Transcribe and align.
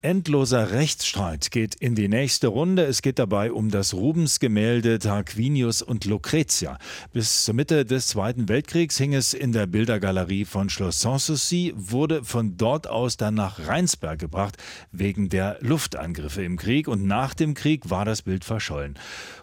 Endloser 0.00 0.70
Rechtsstreit 0.70 1.50
geht 1.50 1.74
in 1.74 1.96
die 1.96 2.06
nächste 2.06 2.46
Runde. 2.46 2.84
Es 2.84 3.02
geht 3.02 3.18
dabei 3.18 3.50
um 3.50 3.68
das 3.68 3.94
Rubens-Gemälde 3.94 5.00
Tarquinius 5.00 5.82
und 5.82 6.04
Lucretia. 6.04 6.78
Bis 7.12 7.42
zur 7.42 7.54
Mitte 7.54 7.84
des 7.84 8.06
Zweiten 8.06 8.48
Weltkriegs 8.48 8.96
hing 8.96 9.12
es 9.12 9.34
in 9.34 9.50
der 9.50 9.66
Bildergalerie 9.66 10.44
von 10.44 10.70
Schloss 10.70 11.00
Sanssouci, 11.00 11.72
wurde 11.74 12.22
von 12.22 12.56
dort 12.56 12.86
aus 12.86 13.16
dann 13.16 13.34
nach 13.34 13.66
Rheinsberg 13.66 14.20
gebracht, 14.20 14.56
wegen 14.92 15.30
der 15.30 15.58
Luftangriffe 15.62 16.44
im 16.44 16.58
Krieg. 16.58 16.86
Und 16.86 17.04
nach 17.04 17.34
dem 17.34 17.54
Krieg 17.54 17.90
war 17.90 18.04
das 18.04 18.22
Bild 18.22 18.44
verschollen. 18.44 18.96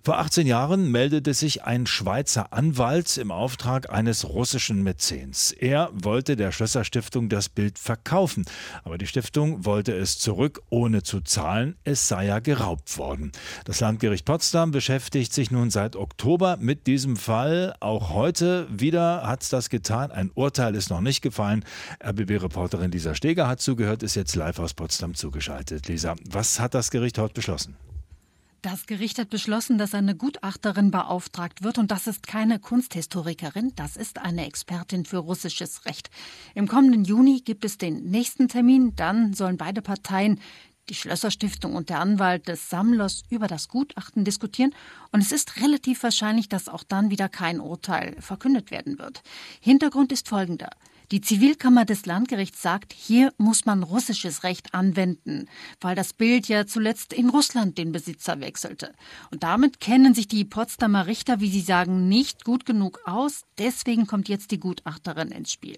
Vor 0.06 0.20
18 0.20 0.48
Jahren 0.48 0.90
meldete 0.90 1.34
sich 1.34 1.66
ein 1.66 1.86
Schweizer 1.86 2.54
Anwalt 2.54 3.18
im 3.18 3.30
Auftrag 3.30 3.90
eines 3.92 4.30
russischen 4.30 4.84
Mäzens. 4.84 5.52
Er 5.52 5.90
wollte 5.92 6.38
der 6.38 6.54
Schlösserstiftung 6.54 7.28
das 7.28 7.50
Bild 7.50 7.78
verkaufen, 7.78 8.46
aber 8.86 8.98
die 8.98 9.08
Stiftung 9.08 9.66
wollte 9.66 9.92
es 9.92 10.18
zurück 10.18 10.45
zurück, 10.46 10.62
ohne 10.70 11.02
zu 11.02 11.22
zahlen. 11.22 11.76
Es 11.84 12.08
sei 12.08 12.28
ja 12.28 12.40
geraubt 12.40 12.98
worden. 12.98 13.32
Das 13.66 13.80
Landgericht 13.80 14.26
Potsdam 14.26 14.72
beschäftigt 14.72 15.34
sich 15.34 15.50
nun 15.50 15.72
seit 15.72 15.96
Oktober 15.96 16.58
mit 16.60 16.86
diesem 16.86 17.16
Fall. 17.16 17.76
Auch 17.80 18.12
heute 18.12 18.68
wieder 18.70 19.24
hat 19.24 19.42
es 19.42 19.50
das 19.50 19.70
getan. 19.70 20.12
Ein 20.12 20.32
Urteil 20.36 20.76
ist 20.76 20.92
noch 20.92 21.02
nicht 21.02 21.22
gefallen. 21.22 21.66
RBB-Reporterin 22.06 22.92
Lisa 22.92 23.16
Steger 23.16 23.48
hat 23.48 23.60
zugehört, 23.60 24.04
ist 24.04 24.16
jetzt 24.16 24.36
live 24.36 24.60
aus 24.60 24.76
Potsdam 24.76 25.16
zugeschaltet. 25.16 25.88
Lisa, 25.88 26.16
was 26.30 26.60
hat 26.60 26.76
das 26.76 26.92
Gericht 26.92 27.18
heute 27.18 27.34
beschlossen? 27.34 27.76
Das 28.66 28.88
Gericht 28.88 29.20
hat 29.20 29.30
beschlossen, 29.30 29.78
dass 29.78 29.94
eine 29.94 30.16
Gutachterin 30.16 30.90
beauftragt 30.90 31.62
wird 31.62 31.78
und 31.78 31.92
das 31.92 32.08
ist 32.08 32.26
keine 32.26 32.58
Kunsthistorikerin, 32.58 33.74
das 33.76 33.96
ist 33.96 34.18
eine 34.18 34.48
Expertin 34.48 35.06
für 35.06 35.18
russisches 35.20 35.86
Recht. 35.86 36.10
Im 36.56 36.68
kommenden 36.68 37.04
Juni 37.04 37.42
gibt 37.42 37.64
es 37.64 37.78
den 37.78 38.06
nächsten 38.06 38.48
Termin, 38.48 38.96
dann 38.96 39.36
sollen 39.36 39.58
beide 39.58 39.84
Parteien 39.84 40.40
die 40.90 40.96
Schlösserstiftung 40.96 41.76
und 41.76 41.90
der 41.90 42.00
Anwalt 42.00 42.48
des 42.48 42.68
Sammlers 42.68 43.22
über 43.30 43.46
das 43.46 43.68
Gutachten 43.68 44.26
diskutieren 44.26 44.74
und 45.12 45.22
es 45.22 45.32
ist 45.32 45.62
relativ 45.62 46.02
wahrscheinlich, 46.02 46.50
dass 46.50 46.68
auch 46.68 46.84
dann 46.84 47.12
wieder 47.12 47.30
kein 47.30 47.60
Urteil 47.60 48.20
verkündet 48.20 48.72
werden 48.72 48.98
wird. 48.98 49.22
Hintergrund 49.62 50.12
ist 50.12 50.28
folgender. 50.28 50.72
Die 51.12 51.22
Zivilkammer 51.22 51.86
des 51.86 52.06
Landgerichts 52.06 52.62
sagt, 52.62 52.94
hier 52.94 53.32
muss 53.38 53.66
man 53.66 53.84
russisches 53.84 54.44
Recht 54.44 54.74
anwenden, 54.74 55.48
weil 55.80 55.96
das 55.96 56.14
Bild 56.14 56.48
ja 56.48 56.66
zuletzt 56.66 57.14
in 57.14 57.30
Russland 57.30 57.78
den 57.78 57.92
Besitzer 57.92 58.40
wechselte. 58.40 58.94
Und 59.30 59.44
damit 59.44 59.80
kennen 59.80 60.16
sich 60.16 60.28
die 60.28 60.46
Potsdamer 60.46 61.06
Richter, 61.06 61.40
wie 61.40 61.50
sie 61.50 61.62
sagen, 61.62 62.08
nicht 62.08 62.44
gut 62.44 62.66
genug 62.66 63.02
aus. 63.06 63.44
Deswegen 63.58 64.08
kommt 64.08 64.30
jetzt 64.30 64.52
die 64.52 64.60
Gutachterin 64.60 65.30
ins 65.30 65.52
Spiel. 65.52 65.78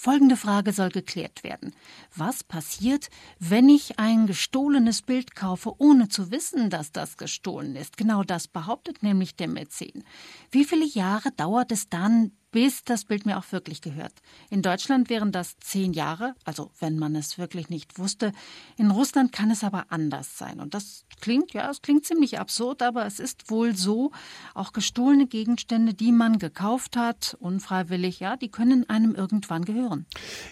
Folgende 0.00 0.36
Frage 0.36 0.72
soll 0.72 0.90
geklärt 0.90 1.42
werden. 1.42 1.74
Was 2.14 2.44
passiert, 2.44 3.08
wenn 3.40 3.68
ich 3.68 3.98
ein 3.98 4.28
gestohlenes 4.28 5.02
Bild 5.02 5.34
kaufe, 5.34 5.72
ohne 5.78 6.08
zu 6.08 6.30
wissen, 6.30 6.70
dass 6.70 6.92
das 6.92 7.16
gestohlen 7.16 7.74
ist? 7.74 7.96
Genau 7.96 8.22
das 8.22 8.46
behauptet 8.46 9.02
nämlich 9.02 9.34
der 9.34 9.48
Mäzen. 9.48 10.04
Wie 10.52 10.64
viele 10.64 10.86
Jahre 10.86 11.32
dauert 11.32 11.72
es 11.72 11.88
dann, 11.88 12.30
bis 12.50 12.84
das 12.84 13.04
Bild 13.04 13.26
mir 13.26 13.38
auch 13.38 13.52
wirklich 13.52 13.80
gehört. 13.80 14.12
In 14.50 14.62
Deutschland 14.62 15.10
wären 15.10 15.32
das 15.32 15.58
zehn 15.58 15.92
Jahre, 15.92 16.34
also 16.44 16.70
wenn 16.80 16.98
man 16.98 17.14
es 17.14 17.38
wirklich 17.38 17.68
nicht 17.68 17.98
wusste. 17.98 18.32
In 18.76 18.90
Russland 18.90 19.32
kann 19.32 19.50
es 19.50 19.64
aber 19.64 19.86
anders 19.90 20.38
sein. 20.38 20.60
Und 20.60 20.74
das 20.74 21.04
klingt, 21.20 21.52
ja, 21.52 21.70
es 21.70 21.82
klingt 21.82 22.06
ziemlich 22.06 22.38
absurd, 22.38 22.82
aber 22.82 23.06
es 23.06 23.18
ist 23.20 23.50
wohl 23.50 23.76
so. 23.76 24.12
Auch 24.54 24.72
gestohlene 24.72 25.26
Gegenstände, 25.26 25.94
die 25.94 26.12
man 26.12 26.38
gekauft 26.38 26.96
hat, 26.96 27.36
unfreiwillig, 27.40 28.20
ja, 28.20 28.36
die 28.36 28.50
können 28.50 28.88
einem 28.88 29.14
irgendwann 29.14 29.64
gehören. 29.64 30.06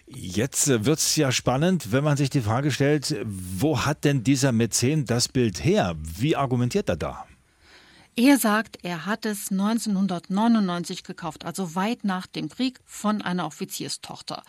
Jetzt 0.06 0.68
wird 0.68 0.98
es 0.98 1.16
ja 1.16 1.32
spannend, 1.32 1.92
wenn 1.92 2.04
man 2.04 2.16
sich 2.16 2.30
die 2.30 2.40
Frage 2.40 2.70
stellt, 2.70 3.16
wo 3.24 3.84
hat 3.84 4.04
denn 4.04 4.22
dieser 4.22 4.52
Mäzen 4.52 5.06
das 5.06 5.28
Bild 5.28 5.64
her? 5.64 5.96
Wie 5.98 6.36
argumentiert 6.36 6.88
er 6.88 6.96
da? 6.96 7.26
Er 8.18 8.38
sagt, 8.38 8.78
er 8.82 9.04
hat 9.04 9.26
es 9.26 9.50
1999 9.50 11.04
gekauft, 11.04 11.44
also 11.44 11.74
weit 11.74 12.02
nach 12.02 12.26
dem 12.26 12.48
Krieg, 12.48 12.80
von 12.86 13.20
einer 13.20 13.44
Offizierstochter. 13.44 14.42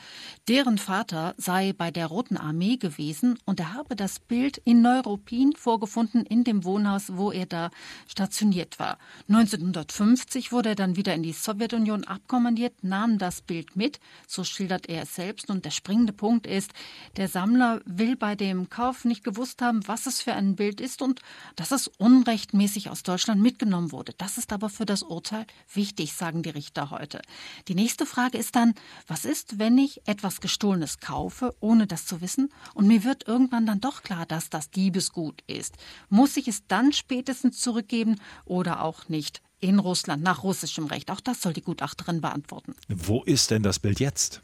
Deren 0.48 0.78
Vater 0.78 1.36
sei 1.36 1.74
bei 1.74 1.92
der 1.92 2.08
Roten 2.08 2.38
Armee 2.38 2.78
gewesen 2.78 3.38
und 3.44 3.60
er 3.60 3.74
habe 3.74 3.98
das 3.98 4.20
Bild 4.22 4.58
in 4.64 4.82
Neuruppin 4.82 5.52
vorgefunden, 5.52 6.26
in 6.26 6.46
dem 6.46 6.64
Wohnhaus, 6.64 7.18
wo 7.18 7.30
er 7.30 7.46
da 7.46 7.70
stationiert 8.08 8.80
war. 8.80 9.00
1950 9.28 10.54
wurde 10.54 10.70
er 10.70 10.76
dann 10.76 10.96
wieder 10.96 11.14
in 11.14 11.24
die 11.24 11.34
Sowjetunion 11.34 12.06
abkommandiert, 12.06 12.86
nahm 12.86 13.18
das 13.18 13.42
Bild 13.42 13.76
mit, 13.76 14.00
so 14.28 14.46
schildert 14.46 14.88
er 14.88 15.02
es 15.02 15.14
selbst. 15.14 15.50
Und 15.50 15.66
der 15.66 15.72
springende 15.72 16.14
Punkt 16.14 16.48
ist, 16.48 16.72
der 17.18 17.28
Sammler 17.28 17.82
will 17.84 18.16
bei 18.16 18.36
dem 18.36 18.70
Kauf 18.70 19.04
nicht 19.04 19.26
gewusst 19.26 19.62
haben, 19.62 19.86
was 19.90 20.06
es 20.06 20.22
für 20.22 20.32
ein 20.32 20.56
Bild 20.56 20.80
ist 20.80 21.02
und 21.02 21.20
dass 21.58 21.72
es 21.72 21.90
unrechtmäßig 21.90 22.90
aus 22.90 23.04
Deutschland 23.04 23.42
mit 23.42 23.57
mitgenommen 23.58 23.92
wurde. 23.92 24.14
Das 24.18 24.38
ist 24.38 24.54
aber 24.54 24.70
für 24.70 24.86
das 24.86 25.02
Urteil 25.02 25.48
wichtig, 25.74 26.14
sagen 26.14 26.44
die 26.44 26.52
Richter 26.52 26.92
heute. 26.92 27.22
Die 27.68 27.74
nächste 27.74 28.06
Frage 28.06 28.38
ist 28.38 28.56
dann, 28.56 28.76
was 29.08 29.26
ist, 29.26 29.58
wenn 29.58 29.80
ich 29.80 30.08
etwas 30.08 30.42
Gestohlenes 30.42 31.00
kaufe, 31.00 31.56
ohne 31.60 31.88
das 31.88 32.06
zu 32.06 32.22
wissen, 32.22 32.50
und 32.76 32.86
mir 32.88 33.04
wird 33.04 33.28
irgendwann 33.28 33.66
dann 33.66 33.82
doch 33.82 34.04
klar, 34.04 34.28
dass 34.28 34.52
das 34.52 34.70
Diebesgut 34.70 35.42
ist? 35.48 35.76
Muss 36.10 36.38
ich 36.38 36.48
es 36.48 36.68
dann 36.68 36.94
spätestens 36.94 37.60
zurückgeben 37.60 38.22
oder 38.46 38.84
auch 38.84 39.10
nicht? 39.10 39.42
In 39.60 39.80
Russland 39.80 40.24
nach 40.24 40.44
russischem 40.44 40.86
Recht. 40.86 41.10
Auch 41.10 41.20
das 41.20 41.42
soll 41.42 41.54
die 41.54 41.62
Gutachterin 41.62 42.22
beantworten. 42.22 42.76
Wo 42.88 43.24
ist 43.24 43.52
denn 43.52 43.64
das 43.64 43.80
Bild 43.80 44.00
jetzt? 44.00 44.42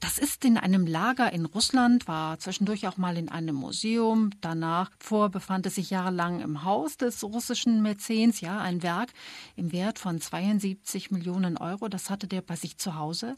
Das 0.00 0.18
ist 0.18 0.44
in 0.44 0.58
einem 0.58 0.86
Lager 0.86 1.32
in 1.32 1.46
Russland, 1.46 2.06
war 2.06 2.38
zwischendurch 2.38 2.86
auch 2.86 2.96
mal 2.96 3.16
in 3.16 3.28
einem 3.30 3.56
Museum. 3.56 4.30
Danach 4.40 4.90
vor 4.98 5.30
befand 5.30 5.66
es 5.66 5.76
sich 5.76 5.90
jahrelang 5.90 6.40
im 6.40 6.64
Haus 6.64 6.96
des 6.96 7.22
russischen 7.24 7.82
Mäzens, 7.82 8.40
ja, 8.40 8.60
ein 8.60 8.82
Werk 8.82 9.12
im 9.56 9.72
Wert 9.72 9.98
von 9.98 10.20
72 10.20 11.10
Millionen 11.10 11.56
Euro. 11.56 11.88
Das 11.88 12.10
hatte 12.10 12.26
der 12.26 12.42
bei 12.42 12.56
sich 12.56 12.76
zu 12.76 12.96
Hause. 12.96 13.36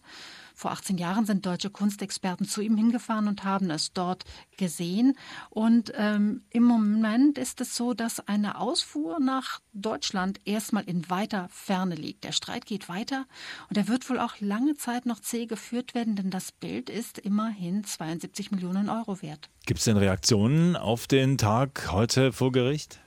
Vor 0.59 0.73
18 0.73 0.99
Jahren 0.99 1.25
sind 1.25 1.47
deutsche 1.47 1.71
Kunstexperten 1.71 2.45
zu 2.45 2.61
ihm 2.61 2.77
hingefahren 2.77 3.29
und 3.29 3.45
haben 3.45 3.71
es 3.71 3.93
dort 3.93 4.25
gesehen. 4.56 5.17
Und 5.50 5.93
ähm, 5.95 6.43
im 6.50 6.65
Moment 6.65 7.39
ist 7.39 7.61
es 7.61 7.77
so, 7.77 7.95
dass 7.95 8.19
eine 8.27 8.59
Ausfuhr 8.59 9.21
nach 9.21 9.61
Deutschland 9.73 10.41
erstmal 10.45 10.83
in 10.83 11.07
weiter 11.10 11.48
Ferne 11.50 11.94
liegt. 11.94 12.24
Der 12.24 12.32
Streit 12.32 12.66
geht 12.66 12.88
weiter 12.88 13.26
und 13.69 13.76
er 13.76 13.88
wird 13.88 14.08
wohl 14.10 14.19
auch 14.19 14.34
lange 14.41 14.74
Zeit 14.74 15.06
noch 15.06 15.20
zäh 15.20 15.46
geführt 15.46 15.94
werden, 15.94 16.16
denn 16.16 16.30
das 16.30 16.52
Bild 16.52 16.91
ist 16.91 17.19
immerhin 17.19 17.84
72 17.84 18.50
Millionen 18.50 18.88
Euro 18.88 19.22
wert. 19.22 19.48
Gibt 19.66 19.78
es 19.78 19.84
denn 19.84 19.96
Reaktionen 19.96 20.76
auf 20.76 21.06
den 21.06 21.38
Tag 21.38 21.88
heute 21.92 22.32
vor 22.32 22.52
Gericht? 22.52 23.00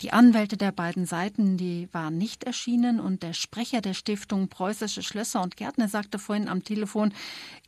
Die 0.00 0.12
Anwälte 0.12 0.56
der 0.56 0.72
beiden 0.72 1.06
Seiten, 1.06 1.56
die 1.56 1.88
waren 1.92 2.18
nicht 2.18 2.44
erschienen 2.44 3.00
und 3.00 3.22
der 3.22 3.32
Sprecher 3.32 3.80
der 3.80 3.94
Stiftung 3.94 4.48
Preußische 4.48 5.02
Schlösser 5.02 5.40
und 5.42 5.56
Gärtner 5.56 5.88
sagte 5.88 6.18
vorhin 6.18 6.48
am 6.48 6.64
Telefon, 6.64 7.12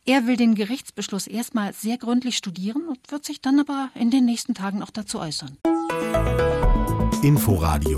er 0.05 0.27
will 0.27 0.35
den 0.35 0.55
Gerichtsbeschluss 0.55 1.27
erstmal 1.27 1.73
sehr 1.73 1.97
gründlich 1.97 2.37
studieren 2.37 2.87
und 2.87 2.99
wird 3.09 3.25
sich 3.25 3.41
dann 3.41 3.59
aber 3.59 3.89
in 3.95 4.11
den 4.11 4.25
nächsten 4.25 4.53
Tagen 4.53 4.83
auch 4.83 4.91
dazu 4.91 5.19
äußern. 5.19 5.57
Inforadio 7.23 7.97